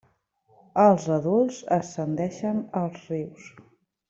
[0.83, 3.53] Els adults ascendeixen als rius.